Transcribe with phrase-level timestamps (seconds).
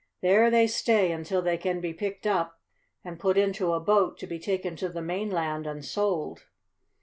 [0.21, 2.59] There they stay until they can be picked up
[3.03, 6.45] and put into a boat to be taken to the mainland and sold."